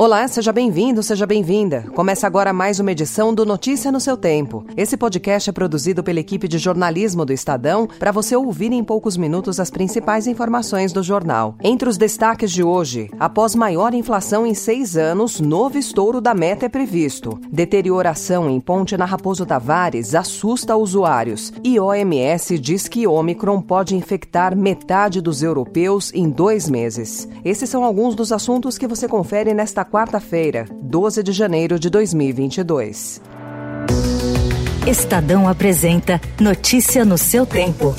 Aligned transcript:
Olá, 0.00 0.26
seja 0.28 0.50
bem-vindo, 0.50 1.02
seja 1.02 1.26
bem-vinda. 1.26 1.84
Começa 1.94 2.26
agora 2.26 2.54
mais 2.54 2.80
uma 2.80 2.90
edição 2.90 3.34
do 3.34 3.44
Notícia 3.44 3.92
no 3.92 4.00
seu 4.00 4.16
Tempo. 4.16 4.64
Esse 4.74 4.96
podcast 4.96 5.50
é 5.50 5.52
produzido 5.52 6.02
pela 6.02 6.20
equipe 6.20 6.48
de 6.48 6.56
jornalismo 6.56 7.22
do 7.22 7.34
Estadão 7.34 7.86
para 7.86 8.10
você 8.10 8.34
ouvir 8.34 8.72
em 8.72 8.82
poucos 8.82 9.18
minutos 9.18 9.60
as 9.60 9.68
principais 9.68 10.26
informações 10.26 10.90
do 10.90 11.02
jornal. 11.02 11.54
Entre 11.62 11.86
os 11.86 11.98
destaques 11.98 12.50
de 12.50 12.62
hoje, 12.62 13.10
após 13.20 13.54
maior 13.54 13.92
inflação 13.92 14.46
em 14.46 14.54
seis 14.54 14.96
anos, 14.96 15.38
novo 15.38 15.76
estouro 15.76 16.18
da 16.18 16.32
meta 16.32 16.64
é 16.64 16.70
previsto. 16.70 17.38
Deterioração 17.52 18.48
em 18.48 18.58
ponte 18.58 18.96
na 18.96 19.04
Raposo 19.04 19.44
Tavares 19.44 20.14
assusta 20.14 20.78
usuários. 20.78 21.52
E 21.62 21.78
OMS 21.78 22.58
diz 22.58 22.88
que 22.88 23.06
Omicron 23.06 23.60
pode 23.60 23.94
infectar 23.94 24.56
metade 24.56 25.20
dos 25.20 25.42
europeus 25.42 26.10
em 26.14 26.30
dois 26.30 26.70
meses. 26.70 27.28
Esses 27.44 27.68
são 27.68 27.84
alguns 27.84 28.14
dos 28.14 28.32
assuntos 28.32 28.78
que 28.78 28.86
você 28.86 29.06
confere 29.06 29.52
nesta 29.52 29.89
quarta-feira, 29.90 30.66
12 30.70 31.22
de 31.22 31.32
janeiro 31.32 31.78
de 31.78 31.90
2022. 31.90 33.20
Estadão 34.86 35.48
apresenta 35.48 36.20
Notícia 36.40 37.04
no 37.04 37.18
seu 37.18 37.44
tempo. 37.44 37.94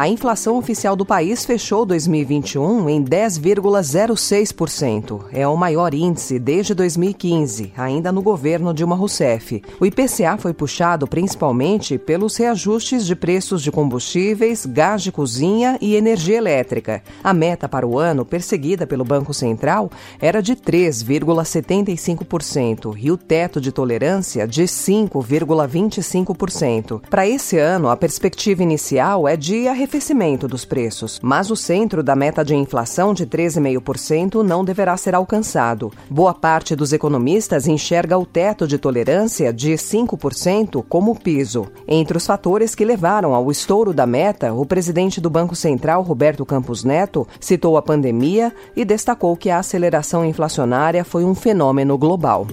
A 0.00 0.08
inflação 0.08 0.56
oficial 0.56 0.96
do 0.96 1.04
país 1.04 1.44
fechou 1.44 1.84
2021 1.84 2.88
em 2.88 3.04
10,06%. 3.04 5.26
É 5.30 5.46
o 5.46 5.54
maior 5.54 5.92
índice 5.92 6.38
desde 6.38 6.72
2015, 6.72 7.74
ainda 7.76 8.10
no 8.10 8.22
governo 8.22 8.72
Dilma 8.72 8.96
Rousseff. 8.96 9.62
O 9.78 9.84
IPCA 9.84 10.38
foi 10.38 10.54
puxado 10.54 11.06
principalmente 11.06 11.98
pelos 11.98 12.34
reajustes 12.38 13.04
de 13.04 13.14
preços 13.14 13.62
de 13.62 13.70
combustíveis, 13.70 14.64
gás 14.64 15.02
de 15.02 15.12
cozinha 15.12 15.76
e 15.82 15.94
energia 15.94 16.38
elétrica. 16.38 17.02
A 17.22 17.34
meta 17.34 17.68
para 17.68 17.86
o 17.86 17.98
ano, 17.98 18.24
perseguida 18.24 18.86
pelo 18.86 19.04
Banco 19.04 19.34
Central, 19.34 19.90
era 20.18 20.40
de 20.40 20.56
3,75% 20.56 22.94
e 22.96 23.10
o 23.10 23.18
teto 23.18 23.60
de 23.60 23.70
tolerância 23.70 24.48
de 24.48 24.62
5,25%. 24.62 27.02
Para 27.10 27.28
esse 27.28 27.58
ano, 27.58 27.90
a 27.90 27.96
perspectiva 27.98 28.62
inicial 28.62 29.28
é 29.28 29.36
de 29.36 29.68
arrefecimento 29.68 29.89
arrefecimento 29.90 30.46
dos 30.46 30.64
preços, 30.64 31.18
mas 31.20 31.50
o 31.50 31.56
centro 31.56 32.00
da 32.00 32.14
meta 32.14 32.44
de 32.44 32.54
inflação 32.54 33.12
de 33.12 33.26
13,5% 33.26 34.40
não 34.40 34.64
deverá 34.64 34.96
ser 34.96 35.16
alcançado. 35.16 35.92
Boa 36.08 36.32
parte 36.32 36.76
dos 36.76 36.92
economistas 36.92 37.66
enxerga 37.66 38.16
o 38.16 38.24
teto 38.24 38.68
de 38.68 38.78
tolerância 38.78 39.52
de 39.52 39.72
5% 39.72 40.84
como 40.88 41.18
piso. 41.18 41.66
Entre 41.88 42.16
os 42.16 42.24
fatores 42.24 42.72
que 42.76 42.84
levaram 42.84 43.34
ao 43.34 43.50
estouro 43.50 43.92
da 43.92 44.06
meta, 44.06 44.54
o 44.54 44.64
presidente 44.64 45.20
do 45.20 45.28
Banco 45.28 45.56
Central, 45.56 46.02
Roberto 46.02 46.46
Campos 46.46 46.84
Neto, 46.84 47.26
citou 47.40 47.76
a 47.76 47.82
pandemia 47.82 48.54
e 48.76 48.84
destacou 48.84 49.36
que 49.36 49.50
a 49.50 49.58
aceleração 49.58 50.24
inflacionária 50.24 51.04
foi 51.04 51.24
um 51.24 51.34
fenômeno 51.34 51.98
global. 51.98 52.46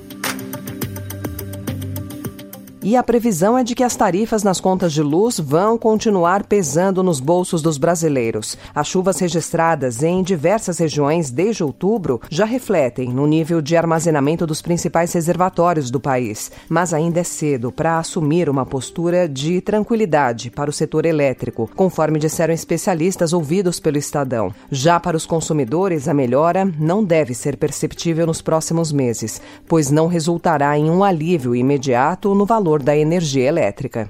E 2.88 2.96
a 2.96 3.04
previsão 3.04 3.58
é 3.58 3.66
de 3.66 3.76
que 3.76 3.84
as 3.84 3.98
tarifas 3.98 4.44
nas 4.44 4.62
contas 4.62 4.94
de 4.94 5.04
luz 5.04 5.38
vão 5.38 5.78
continuar 5.78 6.46
pesando 6.46 7.04
nos 7.04 7.20
bolsos 7.20 7.62
dos 7.62 7.78
brasileiros. 7.78 8.58
As 8.74 8.88
chuvas 8.88 9.20
registradas 9.20 10.04
em 10.04 10.24
diversas 10.24 10.78
regiões 10.78 11.30
desde 11.30 11.66
outubro 11.66 12.22
já 12.30 12.46
refletem 12.46 13.10
no 13.10 13.28
nível 13.28 13.62
de 13.62 13.76
armazenamento 13.76 14.48
dos 14.48 14.62
principais 14.62 15.12
reservatórios 15.12 15.92
do 15.92 16.00
país, 16.00 16.50
mas 16.70 16.94
ainda 16.94 17.20
é 17.20 17.26
cedo 17.26 17.74
para 17.74 18.00
assumir 18.00 18.50
uma 18.50 18.66
postura 18.66 19.28
de 19.28 19.60
tranquilidade 19.60 20.50
para 20.50 20.70
o 20.70 20.74
setor 20.74 21.06
elétrico, 21.06 21.70
conforme 21.76 22.18
disseram 22.20 22.54
especialistas 22.54 23.34
ouvidos 23.34 23.82
pelo 23.82 23.98
Estadão. 23.98 24.54
Já 24.72 24.98
para 24.98 25.18
os 25.18 25.26
consumidores, 25.26 26.08
a 26.08 26.14
melhora 26.14 26.64
não 26.80 27.04
deve 27.04 27.34
ser 27.34 27.58
perceptível 27.58 28.26
nos 28.26 28.42
próximos 28.42 28.94
meses, 28.94 29.42
pois 29.68 29.92
não 29.92 30.08
resultará 30.08 30.78
em 30.78 30.90
um 30.90 31.04
alívio 31.04 31.54
imediato 31.54 32.34
no 32.34 32.46
valor 32.46 32.77
da 32.82 32.96
energia 32.96 33.48
elétrica. 33.48 34.08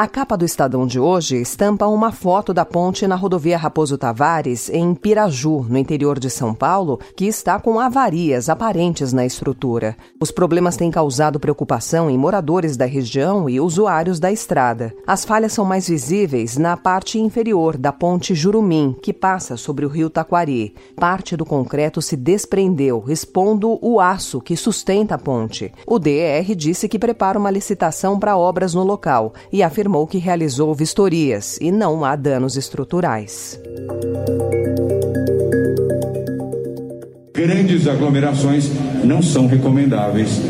A 0.00 0.06
capa 0.06 0.36
do 0.36 0.44
Estadão 0.44 0.86
de 0.86 1.00
hoje 1.00 1.38
estampa 1.38 1.88
uma 1.88 2.12
foto 2.12 2.54
da 2.54 2.64
ponte 2.64 3.04
na 3.04 3.16
rodovia 3.16 3.58
Raposo 3.58 3.98
Tavares, 3.98 4.70
em 4.70 4.94
Piraju, 4.94 5.66
no 5.68 5.76
interior 5.76 6.20
de 6.20 6.30
São 6.30 6.54
Paulo, 6.54 7.00
que 7.16 7.24
está 7.24 7.58
com 7.58 7.80
avarias 7.80 8.48
aparentes 8.48 9.12
na 9.12 9.26
estrutura. 9.26 9.96
Os 10.20 10.30
problemas 10.30 10.76
têm 10.76 10.88
causado 10.88 11.40
preocupação 11.40 12.08
em 12.08 12.16
moradores 12.16 12.76
da 12.76 12.86
região 12.86 13.50
e 13.50 13.58
usuários 13.58 14.20
da 14.20 14.30
estrada. 14.30 14.94
As 15.04 15.24
falhas 15.24 15.52
são 15.52 15.64
mais 15.64 15.88
visíveis 15.88 16.56
na 16.56 16.76
parte 16.76 17.18
inferior 17.18 17.76
da 17.76 17.90
ponte 17.92 18.36
Jurumim, 18.36 18.94
que 19.02 19.12
passa 19.12 19.56
sobre 19.56 19.84
o 19.84 19.88
rio 19.88 20.08
Taquari. 20.08 20.76
Parte 20.94 21.36
do 21.36 21.44
concreto 21.44 22.00
se 22.00 22.14
desprendeu, 22.14 23.02
expondo 23.08 23.80
o 23.82 23.98
aço 23.98 24.40
que 24.40 24.56
sustenta 24.56 25.16
a 25.16 25.18
ponte. 25.18 25.72
O 25.84 25.98
DER 25.98 26.54
disse 26.54 26.88
que 26.88 27.00
prepara 27.00 27.36
uma 27.36 27.50
licitação 27.50 28.16
para 28.16 28.36
obras 28.36 28.74
no 28.74 28.84
local 28.84 29.32
e 29.52 29.60
afirmou 29.60 29.87
afirmou 29.88 30.06
que 30.06 30.18
realizou 30.18 30.74
vistorias 30.74 31.56
e 31.62 31.72
não 31.72 32.04
há 32.04 32.14
danos 32.14 32.56
estruturais. 32.56 33.58
Grandes 37.32 37.88
aglomerações 37.88 38.70
não 39.02 39.22
são 39.22 39.46
recomendáveis 39.46 40.40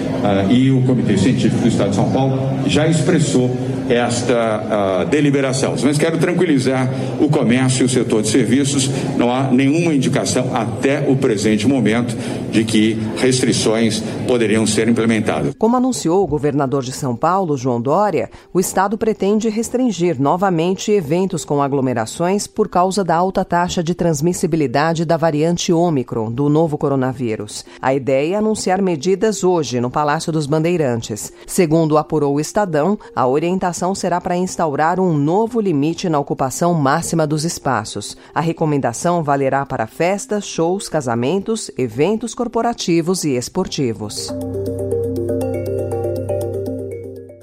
e 0.50 0.70
o 0.70 0.82
Comitê 0.82 1.16
Científico 1.16 1.62
do 1.62 1.68
Estado 1.68 1.90
de 1.90 1.96
São 1.96 2.10
Paulo 2.10 2.38
já 2.66 2.86
expressou 2.86 3.56
esta 3.88 5.04
uh, 5.04 5.08
deliberação. 5.08 5.74
Mas 5.82 5.96
quero 5.96 6.18
tranquilizar 6.18 6.88
o 7.20 7.28
comércio 7.28 7.82
e 7.82 7.86
o 7.86 7.88
setor 7.88 8.22
de 8.22 8.28
serviços, 8.28 8.90
não 9.16 9.32
há 9.32 9.44
nenhuma 9.44 9.94
indicação 9.94 10.54
até 10.54 11.08
o 11.08 11.16
presente 11.16 11.66
momento 11.66 12.14
de 12.50 12.64
que 12.64 12.98
restrições 13.16 14.02
poderiam 14.26 14.66
ser 14.66 14.88
implementadas. 14.88 15.54
Como 15.58 15.76
anunciou 15.76 16.22
o 16.22 16.26
governador 16.26 16.82
de 16.82 16.92
São 16.92 17.16
Paulo, 17.16 17.56
João 17.56 17.80
Dória, 17.80 18.30
o 18.52 18.60
Estado 18.60 18.98
pretende 18.98 19.48
restringir 19.48 20.20
novamente 20.20 20.92
eventos 20.92 21.44
com 21.44 21.62
aglomerações 21.62 22.46
por 22.46 22.68
causa 22.68 23.02
da 23.02 23.14
alta 23.14 23.44
taxa 23.44 23.82
de 23.82 23.94
transmissibilidade 23.94 25.04
da 25.04 25.16
variante 25.16 25.72
Ômicron 25.72 26.30
do 26.30 26.48
novo 26.48 26.76
coronavírus. 26.76 27.64
A 27.80 27.94
ideia 27.94 28.34
é 28.34 28.36
anunciar 28.36 28.82
medidas 28.82 29.42
hoje 29.42 29.80
no 29.80 29.90
Palácio 29.90 30.07
dos 30.32 30.46
Bandeirantes. 30.46 31.30
Segundo 31.46 31.98
apurou 31.98 32.36
o 32.36 32.40
Estadão, 32.40 32.98
a 33.14 33.26
orientação 33.26 33.94
será 33.94 34.18
para 34.20 34.36
instaurar 34.36 34.98
um 34.98 35.12
novo 35.12 35.60
limite 35.60 36.08
na 36.08 36.18
ocupação 36.18 36.72
máxima 36.72 37.26
dos 37.26 37.44
espaços. 37.44 38.16
A 38.34 38.40
recomendação 38.40 39.22
valerá 39.22 39.66
para 39.66 39.86
festas, 39.86 40.46
shows, 40.46 40.88
casamentos, 40.88 41.70
eventos 41.76 42.34
corporativos 42.34 43.22
e 43.24 43.36
esportivos. 43.36 44.32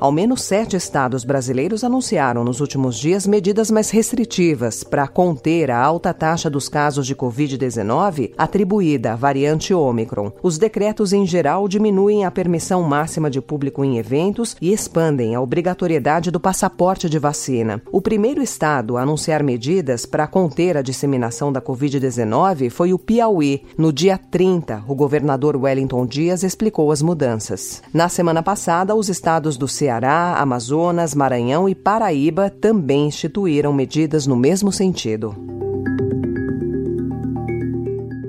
Ao 0.05 0.11
menos 0.11 0.43
sete 0.43 0.75
estados 0.75 1.23
brasileiros 1.23 1.83
anunciaram 1.83 2.43
nos 2.43 2.61
últimos 2.61 2.95
dias 2.95 3.25
medidas 3.25 3.71
mais 3.71 3.89
restritivas 3.89 4.83
para 4.83 5.07
conter 5.07 5.71
a 5.71 5.83
alta 5.83 6.13
taxa 6.13 6.47
dos 6.47 6.69
casos 6.69 7.07
de 7.07 7.15
Covid-19 7.15 8.31
atribuída 8.37 9.13
à 9.13 9.15
variante 9.15 9.73
Ômicron. 9.73 10.31
Os 10.43 10.59
decretos, 10.59 11.11
em 11.11 11.25
geral, 11.25 11.67
diminuem 11.67 12.23
a 12.23 12.29
permissão 12.29 12.83
máxima 12.83 13.31
de 13.31 13.41
público 13.41 13.83
em 13.83 13.97
eventos 13.97 14.55
e 14.61 14.71
expandem 14.71 15.33
a 15.33 15.41
obrigatoriedade 15.41 16.29
do 16.29 16.39
passaporte 16.39 17.09
de 17.09 17.17
vacina. 17.17 17.81
O 17.91 17.99
primeiro 17.99 18.43
estado 18.43 18.97
a 18.97 19.01
anunciar 19.01 19.41
medidas 19.41 20.05
para 20.05 20.27
conter 20.27 20.77
a 20.77 20.83
disseminação 20.83 21.51
da 21.51 21.59
Covid-19 21.59 22.69
foi 22.69 22.93
o 22.93 22.99
Piauí. 22.99 23.63
No 23.75 23.91
dia 23.91 24.19
30, 24.19 24.83
o 24.87 24.93
governador 24.93 25.57
Wellington 25.57 26.05
Dias 26.05 26.43
explicou 26.43 26.91
as 26.91 27.01
mudanças. 27.01 27.81
Na 27.91 28.07
semana 28.07 28.43
passada, 28.43 28.93
os 28.93 29.09
estados 29.09 29.57
do 29.57 29.67
Ceará 29.67 29.94
Ceará, 29.95 30.35
Amazonas, 30.39 31.15
Maranhão 31.15 31.69
e 31.69 31.73
Paraíba 31.73 32.49
também 32.49 33.07
instituíram 33.07 33.71
medidas 33.71 34.27
no 34.27 34.35
mesmo 34.35 34.69
sentido. 34.69 35.33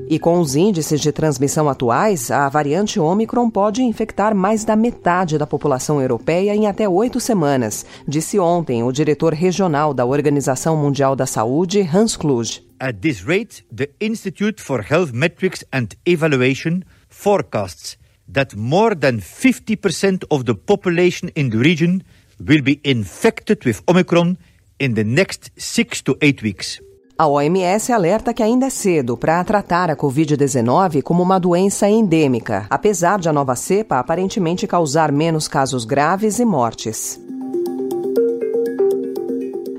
E 0.08 0.16
com 0.20 0.38
os 0.38 0.54
índices 0.54 1.00
de 1.00 1.10
transmissão 1.10 1.68
atuais, 1.68 2.30
a 2.30 2.48
variante 2.48 3.00
Omicron 3.00 3.50
pode 3.50 3.82
infectar 3.82 4.32
mais 4.32 4.64
da 4.64 4.76
metade 4.76 5.36
da 5.36 5.46
população 5.46 6.00
europeia 6.00 6.54
em 6.54 6.68
até 6.68 6.88
oito 6.88 7.18
semanas, 7.18 7.84
disse 8.06 8.38
ontem 8.38 8.84
o 8.84 8.92
diretor 8.92 9.34
regional 9.34 9.92
da 9.92 10.06
Organização 10.06 10.76
Mundial 10.76 11.16
da 11.16 11.26
Saúde, 11.26 11.80
Hans 11.80 12.16
Kluge. 12.16 12.64
At 12.78 12.98
this 13.00 13.24
rate, 13.26 13.66
the 13.74 13.90
Institute 14.00 14.62
for 14.62 14.86
Health 14.88 15.10
Metrics 15.12 15.64
and 15.72 15.88
Evaluation 16.06 16.82
forecasts 17.08 17.98
that 18.32 18.56
more 18.56 18.94
than 18.94 19.20
50% 19.20 20.24
of 20.30 20.44
the 20.44 20.54
population 20.54 21.30
in 21.34 21.50
the 21.50 21.58
region 21.58 22.02
will 22.38 22.62
be 22.62 22.80
infected 22.84 23.64
with 23.64 23.82
Omicron 23.88 24.36
in 24.78 24.94
the 24.94 25.04
next 25.04 25.50
six 25.56 26.02
to 26.02 26.16
eight 26.20 26.42
weeks. 26.42 26.80
A 27.18 27.26
OMS 27.26 27.90
alerta 27.90 28.34
que 28.34 28.42
ainda 28.42 28.66
é 28.66 28.70
cedo 28.70 29.16
para 29.16 29.42
tratar 29.42 29.90
a 29.90 29.96
Covid-19 29.96 31.00
como 31.00 31.22
uma 31.22 31.40
doença 31.40 31.88
endêmica, 31.88 32.66
apesar 32.68 33.18
de 33.18 33.26
a 33.26 33.32
nova 33.32 33.56
cepa 33.56 33.98
aparentemente 33.98 34.66
causar 34.66 35.10
menos 35.10 35.48
casos 35.48 35.86
graves 35.86 36.38
e 36.38 36.44
mortes. 36.44 37.18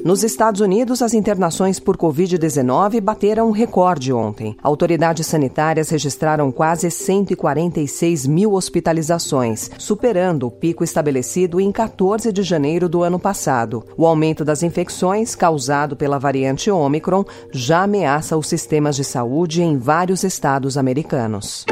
Nos 0.07 0.23
Estados 0.23 0.61
Unidos, 0.61 1.01
as 1.01 1.13
internações 1.13 1.81
por 1.81 1.97
Covid-19 1.97 3.01
bateram 3.01 3.49
um 3.49 3.51
recorde 3.51 4.13
ontem. 4.13 4.55
Autoridades 4.63 5.27
sanitárias 5.27 5.89
registraram 5.89 6.49
quase 6.49 6.89
146 6.89 8.25
mil 8.25 8.53
hospitalizações, 8.53 9.69
superando 9.77 10.47
o 10.47 10.51
pico 10.51 10.81
estabelecido 10.81 11.59
em 11.59 11.73
14 11.73 12.31
de 12.31 12.41
janeiro 12.41 12.87
do 12.87 13.03
ano 13.03 13.19
passado. 13.19 13.83
O 13.97 14.07
aumento 14.07 14.45
das 14.45 14.63
infecções, 14.63 15.35
causado 15.35 15.93
pela 15.97 16.17
variante 16.17 16.71
Omicron, 16.71 17.25
já 17.51 17.83
ameaça 17.83 18.37
os 18.37 18.47
sistemas 18.47 18.95
de 18.95 19.03
saúde 19.03 19.61
em 19.61 19.77
vários 19.77 20.23
estados 20.23 20.77
americanos. 20.77 21.65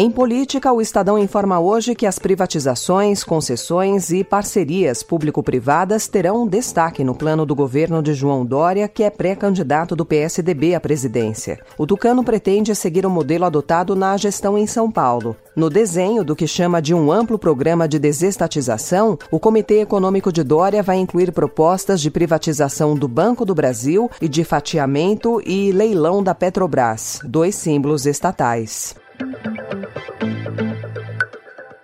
Em 0.00 0.12
política, 0.12 0.72
o 0.72 0.80
Estadão 0.80 1.18
informa 1.18 1.58
hoje 1.58 1.92
que 1.92 2.06
as 2.06 2.20
privatizações, 2.20 3.24
concessões 3.24 4.12
e 4.12 4.22
parcerias 4.22 5.02
público-privadas 5.02 6.06
terão 6.06 6.46
destaque 6.46 7.02
no 7.02 7.16
plano 7.16 7.44
do 7.44 7.52
governo 7.52 8.00
de 8.00 8.14
João 8.14 8.46
Dória, 8.46 8.86
que 8.86 9.02
é 9.02 9.10
pré-candidato 9.10 9.96
do 9.96 10.06
PSDB 10.06 10.76
à 10.76 10.80
presidência. 10.80 11.58
O 11.76 11.84
Tucano 11.84 12.22
pretende 12.22 12.76
seguir 12.76 13.04
o 13.04 13.10
modelo 13.10 13.44
adotado 13.44 13.96
na 13.96 14.16
gestão 14.16 14.56
em 14.56 14.68
São 14.68 14.88
Paulo. 14.88 15.34
No 15.56 15.68
desenho 15.68 16.22
do 16.22 16.36
que 16.36 16.46
chama 16.46 16.80
de 16.80 16.94
um 16.94 17.10
amplo 17.10 17.36
programa 17.36 17.88
de 17.88 17.98
desestatização, 17.98 19.18
o 19.32 19.40
Comitê 19.40 19.80
Econômico 19.80 20.32
de 20.32 20.44
Dória 20.44 20.80
vai 20.80 20.98
incluir 20.98 21.32
propostas 21.32 22.00
de 22.00 22.08
privatização 22.08 22.94
do 22.94 23.08
Banco 23.08 23.44
do 23.44 23.52
Brasil 23.52 24.08
e 24.22 24.28
de 24.28 24.44
fatiamento 24.44 25.42
e 25.44 25.72
leilão 25.72 26.22
da 26.22 26.36
Petrobras, 26.36 27.18
dois 27.24 27.56
símbolos 27.56 28.06
estatais. 28.06 28.94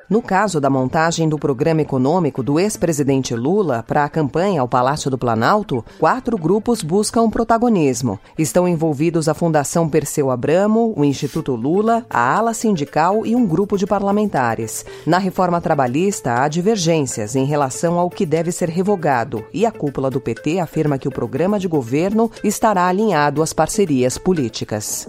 No 0.09 0.21
caso 0.21 0.61
da 0.61 0.69
montagem 0.69 1.29
do 1.29 1.39
programa 1.39 1.81
econômico 1.81 2.43
do 2.43 2.61
ex-presidente 2.61 3.35
Lula 3.35 3.83
para 3.87 4.05
a 4.05 4.09
campanha 4.09 4.61
ao 4.61 4.69
Palácio 4.69 5.11
do 5.11 5.17
Planalto, 5.17 5.83
quatro 5.99 6.37
grupos 6.37 6.83
buscam 6.83 7.31
protagonismo. 7.31 8.21
Estão 8.39 8.69
envolvidos 8.69 9.29
a 9.29 9.35
Fundação 9.35 9.89
Perseu 9.89 10.31
Abramo, 10.31 10.93
o 10.95 11.05
Instituto 11.05 11.55
Lula, 11.55 12.05
a 12.11 12.37
ala 12.37 12.53
sindical 12.53 13.25
e 13.25 13.35
um 13.35 13.47
grupo 13.47 13.79
de 13.79 13.87
parlamentares. 13.87 14.85
Na 15.06 15.17
reforma 15.17 15.61
trabalhista, 15.61 16.43
há 16.43 16.49
divergências 16.49 17.35
em 17.35 17.47
relação 17.47 17.99
ao 17.99 18.11
que 18.11 18.27
deve 18.27 18.53
ser 18.53 18.69
revogado 18.69 19.43
e 19.55 19.65
a 19.65 19.73
cúpula 19.73 20.11
do 20.11 20.21
PT 20.21 20.61
afirma 20.61 20.99
que 20.99 21.09
o 21.09 21.12
programa 21.12 21.59
de 21.59 21.67
governo 21.67 22.31
estará 22.43 22.87
alinhado 22.89 23.43
às 23.43 23.55
parcerias 23.55 24.19
políticas. 24.19 25.09